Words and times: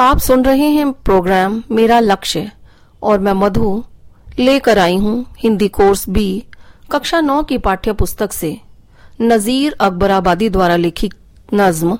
आप 0.00 0.18
सुन 0.18 0.44
रहे 0.44 0.68
हैं 0.68 0.92
प्रोग्राम 0.92 1.62
मेरा 1.70 2.00
लक्ष्य 2.00 2.50
और 3.02 3.18
मैं 3.18 3.32
मधु 3.32 3.84
लेकर 4.38 4.78
आई 4.78 4.96
हूँ 4.96 5.26
हिंदी 5.38 5.68
कोर्स 5.68 6.08
बी, 6.08 6.44
कक्षा 6.90 7.20
नौ 7.20 7.42
की 7.42 7.58
पाठ्य 7.58 7.92
पुस्तक 7.92 8.32
से 8.32 8.60
नजीर 9.22 9.76
अकबराबादी 9.80 10.50
द्वारा 10.50 10.76
लिखी 10.76 11.10
नज्म 11.54 11.98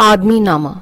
आदमी 0.00 0.40
नामा 0.40 0.80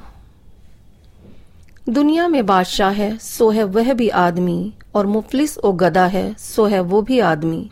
दुनिया 1.89 2.27
में 2.27 2.45
बादशाह 2.45 2.89
है, 2.89 3.17
सो 3.17 3.49
है 3.49 3.63
वह 3.63 3.93
भी 3.93 4.09
आदमी, 4.09 4.73
और 4.95 5.05
मुफलिस 5.05 5.57
ओ 5.57 5.71
गदा 5.71 6.05
है, 6.05 6.35
सो 6.39 6.65
है 6.65 6.79
वो 6.79 7.01
भी 7.01 7.19
आदमी। 7.19 7.69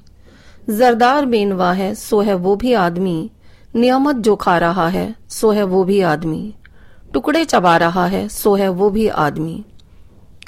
जरदार 0.69 1.25
बेनवा 1.25 1.73
है, 1.73 1.95
सो 1.95 2.21
है 2.21 2.33
वो 2.33 2.55
भी 2.55 2.73
आदमी। 2.73 3.29
नियामत 3.75 4.15
जो 4.15 4.35
खा 4.35 4.57
रहा 4.57 4.87
है, 4.87 5.15
सो 5.29 5.51
है 5.51 5.63
वो 5.63 5.83
भी 5.83 6.01
आदमी। 6.01 6.53
टुकड़े 7.13 7.45
चबा 7.45 7.77
रहा 7.77 8.05
है, 8.05 8.27
सो 8.27 8.55
है 8.55 8.69
वो 8.69 8.89
भी 8.89 9.07
आदमी। 9.07 9.65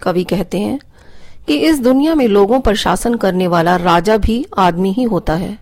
कवि 0.03 0.23
कहते 0.23 0.59
हैं 0.59 0.79
कि 1.47 1.57
इस 1.57 1.79
दुनिया 1.79 2.15
में 2.15 2.27
लोगों 2.27 2.59
पर 2.59 2.75
शासन 2.75 3.15
करने 3.15 3.47
वाला 3.47 3.75
राजा 3.75 4.17
भी 4.17 4.45
आदमी 4.57 4.91
ही 4.91 5.03
होता 5.03 5.33
है। 5.33 5.59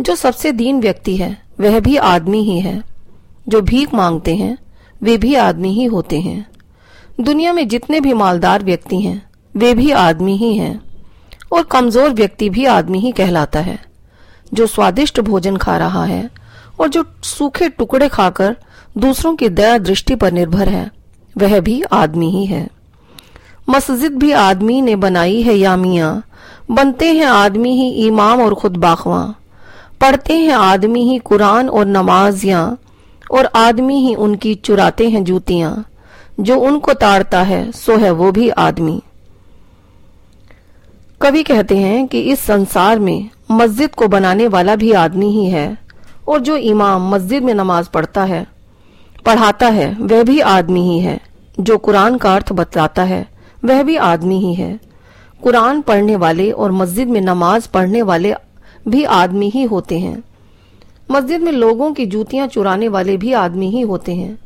जो 0.00 0.16
सबसे 0.16 0.52
दीन 0.52 0.80
व्यक्ति 0.80 1.16
है, 1.16 1.42
वह 1.60 1.80
भी 1.80 1.96
आदमी 1.96 2.42
ही 2.42 2.60
है। 2.60 2.82
जो 3.48 3.60
भीख 3.60 3.94
मांगते 3.94 4.36
हैं, 4.36 4.58
वे 5.02 5.16
भी 5.16 5.34
आदमी 5.34 5.72
ही 5.72 5.84
होते 5.84 6.20
हैं। 6.20 6.46
दुनिया 7.20 7.52
में 7.52 7.68
जितने 7.68 8.00
भी 8.00 8.12
मालदार 8.12 8.64
व्यक्ति 8.64 9.00
हैं, 9.00 9.30
वे 9.56 9.74
भी 9.74 9.90
आदमी 9.90 10.36
ही 10.36 10.56
हैं। 10.56 10.82
और 11.52 11.62
कमज़ोर 11.62 12.10
व्यक्ति 12.10 12.50
भी 12.50 12.64
आदमी 12.64 12.98
ही 12.98 13.12
कहलाता 13.12 13.60
है। 13.60 13.78
जो 14.54 14.66
स्वादिष्ट 14.66 15.20
भोजन 15.20 15.56
खा 15.56 15.76
रहा 15.76 16.04
है 16.04 16.43
और 16.80 16.88
जो 16.88 17.04
सूखे 17.22 17.68
टुकड़े 17.68 18.08
खाकर 18.08 18.56
दूसरों 18.98 19.36
की 19.36 19.48
दया 19.48 19.78
दृष्टि 19.78 20.14
पर 20.14 20.32
निर्भर 20.32 20.68
है, 20.68 20.90
वह 21.38 21.60
भी 21.60 21.82
आदमी 21.82 22.30
ही 22.30 22.46
है। 22.46 22.68
मस्जिद 23.70 24.12
भी 24.12 24.32
आदमी 24.32 24.82
ने 24.82 24.96
बनाई 24.96 25.42
है 25.42 25.54
या 25.54 25.76
मिया। 25.76 26.22
बनते 26.70 27.12
हैं 27.12 27.26
आदमी 27.26 27.70
ही 27.70 28.06
इमाम 28.06 28.42
और 28.42 28.54
खुद 28.54 28.76
बाखवा। 28.76 29.34
पढ़ते 30.00 30.34
हैं 30.34 30.52
आदमी 30.52 31.02
ही 31.02 31.18
कुरान 31.18 31.68
और 31.68 31.86
नमाजियाँ 31.86 32.78
और 33.30 33.46
आदमी 33.46 34.06
ही 34.06 34.14
उनकी 34.14 34.54
चुराते 34.54 35.08
हैं 35.08 35.24
जूतियाँ। 35.24 35.84
जो 36.40 36.58
उनको 36.58 36.94
ताड़ता 36.94 37.42
है, 37.42 37.72
सो 37.72 37.96
है 37.96 38.10
वो 38.10 38.32
भी 38.32 38.48
आदमी। 38.48 39.02
कवि 41.20 41.42
कहते 41.42 41.76
हैं 41.76 42.06
कि 42.06 42.20
इस 42.20 42.40
संसार 42.40 42.98
में 42.98 43.30
मस्जिद 43.50 43.94
को 43.94 44.08
बनाने 44.08 44.48
वाला 44.48 44.76
भी 44.76 44.92
आदमी 44.92 45.30
ही 45.30 45.46
है। 45.46 45.83
और 46.28 46.38
जो 46.38 46.56
इमाम 46.56 47.10
मस्जिद 47.10 47.42
में 47.42 47.54
नमाज़ 47.54 47.88
पढ़ता 47.90 48.24
है, 48.24 48.46
पढ़ाता 49.26 49.68
है, 49.68 49.96
वह 50.00 50.22
भी 50.22 50.40
आदमी 50.40 50.80
ही 50.80 51.00
है। 51.00 51.20
जो 51.60 51.78
कुरान 51.78 52.16
का 52.16 52.34
अर्थ 52.34 52.52
बतलाता 52.52 53.02
है, 53.02 53.28
वह 53.64 53.82
भी 53.82 53.96
आदमी 53.96 54.38
ही 54.38 54.54
है। 54.54 54.80
कुरान 55.42 55.80
पढ़ने 55.80 56.16
वाले 56.16 56.50
और 56.50 56.72
मस्जिद 56.72 57.08
में 57.08 57.20
नमाज़ 57.20 57.68
पढ़ने 57.68 58.02
वाले 58.02 58.34
भी 58.88 59.04
आदमी 59.04 59.48
ही 59.48 59.62
होते 59.62 59.98
हैं। 59.98 60.22
मस्जिद 61.10 61.40
में 61.40 61.52
लोगों 61.52 61.92
की 61.92 62.06
जूतियाँ 62.06 62.46
चुराने 62.46 62.88
वाले 62.88 63.16
भी 63.16 63.32
आदमी 63.32 63.70
ही 63.70 63.80
होते 63.80 64.14
हैं। 64.14 64.38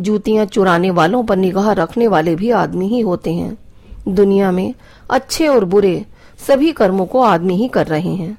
जूतियाँ 0.00 0.46
चुराने 0.46 0.90
वालों 0.90 1.24
पर 1.24 1.36
निगाह 1.36 1.72
रखने 1.72 2.08
वाले 2.08 2.34
भी 2.34 2.50
आदमी 2.50 2.88
ही 2.88 3.00
होते 3.00 3.34
हैं। 3.34 3.58
दुनिया 4.08 4.50
में 4.50 4.74
अच्छे 5.10 5.46
और 5.46 5.64
बुरे 5.64 6.06
सभी 6.48 6.72
कर्मों 6.72 7.06
को 7.06 7.20
आदमी 7.20 7.56
ही 7.56 7.68
कर 7.68 7.86
रहे 7.86 8.14
हैं। 8.14 8.38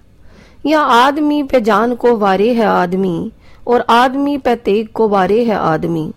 या 0.66 0.82
आदमी 0.82 1.44
पे 1.44 1.62
जान 1.62 1.96
को 1.96 2.18
वारे 2.18 2.54
है 2.54 2.66
आदमी, 2.66 3.32
और 3.68 3.86
आदमी 3.90 4.38
पे 4.38 4.56
तेग 4.56 4.88
को 4.88 5.08
वारे 5.10 5.44
है 5.44 5.56
आदमी। 5.56 6.14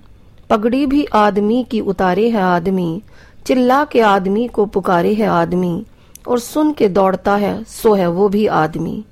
पगड़ी 0.50 0.86
भी 0.86 1.04
आदमी 1.04 1.64
की 1.64 1.80
उतारे 1.80 2.28
है 2.30 2.42
आदमी, 2.42 3.02
चिल्ला 3.46 3.84
के 3.84 4.00
आदमी 4.00 4.48
को 4.48 4.66
पुकारे 4.66 5.14
है 5.14 5.26
आदमी, 5.26 5.86
और 6.28 6.38
सुन 6.38 6.72
के 6.72 6.88
दौड़ता 6.88 7.36
है, 7.36 7.64
सो 7.64 7.94
है 7.94 8.08
वो 8.08 8.28
भी 8.28 8.46
आदमी। 8.46 9.04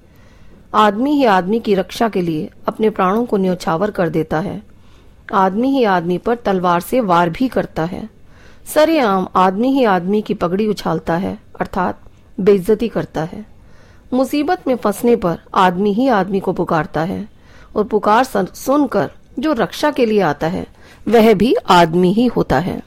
आदमी 0.74 1.10
ही 1.10 1.24
आदमी 1.24 1.60
की 1.60 1.74
रक्षा 1.74 2.08
के 2.08 2.22
लिए 2.22 2.50
अपने 2.68 2.90
प्राणों 2.90 3.24
को 3.24 3.36
न्यौछावर 3.36 3.90
कर 3.90 4.08
देता 4.08 4.40
है। 4.40 4.62
आदमी 5.32 5.68
ही 5.68 5.84
आदमी 5.84 6.18
पर 6.18 6.34
तलवार 6.34 6.80
से 6.80 7.00
वार 7.00 7.30
भी 7.30 7.48
करता 7.48 7.84
है। 7.84 8.08
सरेआम 8.74 9.28
आदमी 9.36 9.68
ही 9.68 9.84
आदमी 9.84 10.22
की 10.22 10.34
पगड़ी 10.34 10.66
उछालता 10.66 11.16
है, 11.16 11.38
अर्थात 11.60 12.00
बेइज्जती 12.40 12.88
करता 12.88 13.22
है। 13.22 13.59
मुसीबत 14.12 14.66
में 14.66 14.76
फंसने 14.76 15.16
पर 15.16 15.38
आदमी 15.54 15.92
ही 15.92 16.08
आदमी 16.08 16.40
को 16.40 16.52
पुकारता 16.52 17.02
है 17.02 17.26
और 17.76 17.84
पुकार 17.84 18.24
सुनकर 18.24 19.10
जो 19.38 19.52
रक्षा 19.52 19.90
के 19.90 20.06
लिए 20.06 20.20
आता 20.20 20.46
है, 20.46 20.66
वह 21.08 21.32
भी 21.34 21.54
आदमी 21.70 22.12
ही 22.12 22.26
होता 22.26 22.58
है। 22.58 22.80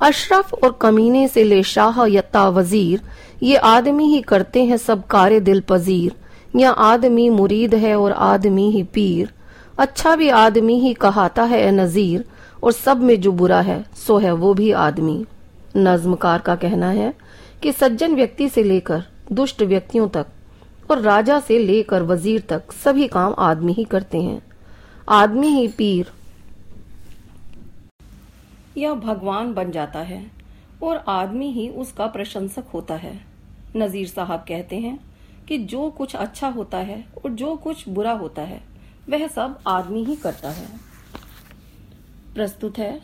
अशरफ 0.00 0.52
और 0.54 0.76
कमीने 0.80 1.26
से 1.28 1.44
ले 1.44 1.62
शाह 1.62 2.04
यत्ता 2.06 2.48
वज़ीर, 2.48 3.00
ये 3.42 3.56
आदमी 3.56 4.06
ही 4.06 4.20
करते 4.22 4.64
हैं 4.64 4.76
सब 4.76 5.06
कारे 5.06 5.40
दिल 5.40 5.60
पजीर। 5.68 6.14
या 6.56 6.70
आदमी 6.70 7.28
मुरीद 7.30 7.74
है 7.74 7.94
और 7.96 8.12
आदमी 8.12 8.70
ही 8.70 8.82
पीर। 8.84 9.32
अच्छा 9.78 10.14
भी 10.16 10.28
आदमी 10.28 10.78
ही 10.80 10.92
कहाता 10.94 11.42
है 11.42 11.70
नजीर, 11.72 12.24
और 12.64 12.72
सब 12.72 13.00
में 13.02 13.20
जो 13.20 13.32
बुरा 13.32 13.60
है, 13.60 13.84
सो 14.06 14.18
है 14.18 14.32
वो 14.32 14.52
भी 14.54 14.70
आदमी। 14.72 15.24
नज्मकार 15.76 16.38
का 16.38 16.54
कहना 16.56 16.90
है 16.90 17.12
कि 17.62 17.72
सज्जन 17.72 18.14
व्यक्ति 18.14 18.48
से 18.48 18.62
लेकर 18.62 19.02
दुष्ट 19.32 19.62
व्यक्तियों 19.62 20.08
तक 20.08 20.26
और 20.90 21.00
राजा 21.00 21.38
से 21.40 21.58
लेकर 21.58 22.02
वज़ीर 22.02 22.40
तक 22.40 22.72
सभी 22.72 23.08
काम 23.08 23.34
आदमी 23.38 23.72
ही 23.72 23.84
करते 23.84 24.22
हैं। 24.22 24.42
आदमी 25.08 25.48
ही 25.48 25.68
पीर। 25.68 26.12
या 28.78 28.94
भगवान 28.94 29.52
बन 29.54 29.70
जाता 29.70 29.98
है 29.98 30.20
और 30.82 31.04
आदमी 31.08 31.50
ही 31.52 31.68
उसका 31.68 32.06
प्रशंसक 32.06 32.64
होता 32.74 32.94
है। 32.94 33.14
नजीर 33.76 34.08
साहब 34.08 34.44
कहते 34.48 34.76
हैं 34.76 34.98
कि 35.48 35.58
जो 35.58 35.90
कुछ 35.90 36.16
अच्छा 36.16 36.48
होता 36.48 36.78
है 36.78 37.04
और 37.24 37.30
जो 37.30 37.54
कुछ 37.56 37.88
बुरा 37.88 38.12
होता 38.12 38.42
है, 38.42 38.60
वह 39.10 39.26
सब 39.26 39.58
आदमी 39.66 40.04
ही 40.04 40.16
करता 40.16 40.50
है। 40.50 40.66
प्रस्तुत 42.34 42.78
है, 42.78 43.00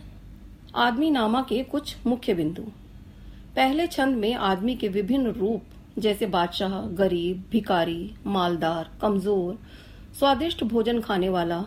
आदमी 0.77 1.11
नामा 1.11 1.43
के 1.43 1.63
कुछ 1.63 1.97
मुख्य 2.07 2.35
बिंदु। 2.35 2.63
पहले 3.57 3.87
छंद 3.87 4.17
में 4.17 4.35
आदमी 4.35 4.77
के 4.77 4.89
विभिन्न 4.89 5.31
रूप 5.31 5.63
जैसे 5.99 6.27
बादशाह, 6.27 6.81
गरीब 6.87 7.45
भिकारी 7.51 8.15
मालदार, 8.27 8.91
कमज़ोर, 9.03 9.59
स्वादिष्ट 10.19 10.65
भोजन 10.65 11.01
खाने 11.01 11.29
वाला 11.29 11.65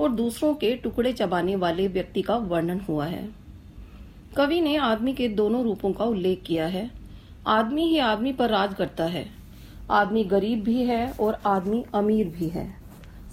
और 0.00 0.10
दूसरों 0.10 0.54
के 0.54 0.74
टुकड़े 0.76 1.12
चबाने 1.12 1.56
वाले 1.56 1.88
व्यक्ति 1.88 2.22
का 2.22 2.36
वर्णन 2.36 2.80
हुआ 2.80 3.06
है। 3.06 3.28
कवि 4.36 4.60
ने 4.60 4.76
आदमी 4.76 5.12
के 5.12 5.28
दोनों 5.28 5.62
रूपों 5.64 5.92
का 5.92 6.04
उल्लेख 6.04 6.42
किया 6.46 6.66
है। 6.66 6.90
आदमी 7.46 7.82
ही 7.82 7.98
आदमी 7.98 8.32
पर 8.32 8.50
राज 8.50 8.74
करता 8.74 9.04
है। 9.04 9.26
आदमी 9.90 10.24
गरीब 10.24 10.64
भी 10.64 10.82
है 10.84 11.10
और 11.20 11.38
आदमी 11.46 11.84
अमीर 11.94 12.28
भी 12.28 12.48
है। 12.48 12.66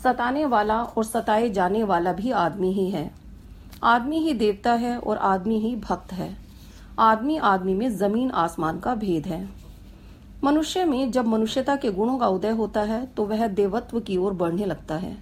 सताने 0.04 0.46
वाला 0.46 0.82
और 0.84 1.04
सताए 1.04 1.50
जाने 1.50 1.84
वाला 1.84 2.14
भी 2.14 2.32
आदमी 2.32 2.72
ही 2.74 2.90
है। 2.90 3.12
आदमी 3.84 4.20
ही 4.20 4.34
देवता 4.34 4.74
है 4.74 4.98
और 4.98 5.18
आदमी 5.18 5.60
ही 5.60 5.76
भक्त 5.76 6.14
है। 6.14 6.38
आदमी 7.00 7.38
आदमी 7.38 7.74
में 7.74 7.90
ज़मीन 7.90 8.32
आसमान 8.32 8.80
का 8.80 8.96
भेद 8.96 9.26
है। 9.26 9.63
मनुष्य 10.44 10.84
में 10.86 11.12
जब 11.12 11.28
मनुष्यता 11.28 11.76
के 11.76 11.92
गुणों 11.92 12.18
का 12.18 12.28
उदय 12.28 12.50
होता 12.50 12.82
है 12.82 13.06
तो 13.08 13.26
वह 13.26 13.48
देवत्व 13.48 14.00
की 14.00 14.18
ओर 14.18 14.34
बढ़ने 14.34 14.66
लगता 14.66 14.96
है। 14.96 15.16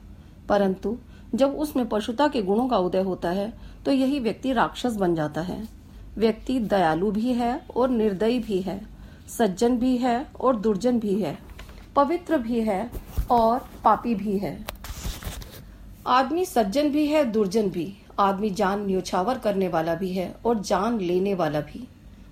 परंतु 0.49 0.95
जब 1.35 1.55
उसमें 1.55 1.87
पशुता 1.89 2.27
के 2.27 2.41
गुणों 2.41 2.67
का 2.67 2.77
उदय 2.77 3.01
होता 3.01 3.29
है 3.29 3.51
तो 3.85 3.91
यही 3.91 4.19
व्यक्ति 4.19 4.53
राक्षस 4.53 4.95
बन 4.95 5.15
जाता 5.15 5.41
है। 5.41 5.67
व्यक्ति 6.17 6.57
दयालु 6.59 7.11
भी 7.11 7.33
है 7.33 7.59
और 7.75 7.89
निर्दयी 7.89 8.39
भी 8.39 8.59
है, 8.61 8.81
सज्जन 9.29 9.77
भी 9.77 9.95
है 9.97 10.25
और 10.41 10.55
दुर्जन 10.55 10.99
भी 10.99 11.13
है, 11.21 11.37
पवित्र 11.95 12.37
भी 12.37 12.61
है 12.61 12.89
और 13.31 13.59
पापी 13.83 14.15
भी 14.15 14.37
है। 14.37 14.57
आदमी 16.07 16.45
सज्जन 16.45 16.89
भी 16.89 17.05
है, 17.07 17.23
दुर्जन 17.25 17.69
भी। 17.69 17.93
आदमी 18.19 18.49
जान 18.49 18.85
न्योछावर 18.85 19.37
करने 19.37 19.67
वाला 19.67 19.95
भी 19.95 20.11
है 20.13 20.33
और 20.45 20.59
जान 20.61 20.99
लेने 20.99 21.33
वाला 21.33 21.61
भी, 21.61 21.87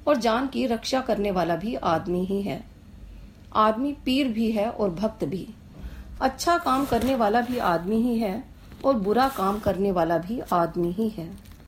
और 0.07 0.17
जान 0.17 0.47
की 0.47 0.65
रक्षा 0.65 1.01
करने 1.01 1.31
वाला 1.31 1.55
भी 1.55 1.75
आदमी 1.75 2.23
ही 2.25 2.41
है। 2.41 2.68
आदमी 3.53 3.91
पीर 4.05 4.27
भी 4.27 4.51
है 4.51 4.69
और 4.69 4.89
भक्त 4.89 5.23
भी। 5.25 5.47
अच्छा 6.21 6.57
काम 6.57 6.85
करने 6.85 7.15
वाला 7.15 7.41
भी 7.41 7.57
आदमी 7.57 8.01
ही 8.01 8.17
है 8.19 8.43
और 8.85 8.93
बुरा 8.95 9.27
काम 9.27 9.59
करने 9.59 9.91
वाला 9.91 10.17
भी 10.17 10.39
आदमी 10.53 10.91
ही 10.91 11.09
है। 11.09 11.29